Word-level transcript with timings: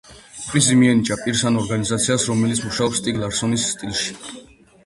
პრიზი 0.43 0.77
მიენიჭა 0.79 1.17
პირს 1.25 1.43
ან 1.49 1.59
ორგანიზაციას, 1.63 2.25
რომელიც 2.31 2.65
მუშაობს 2.69 3.03
სტიგ 3.03 3.21
ლარსონის 3.25 3.67
სტილში. 3.77 4.19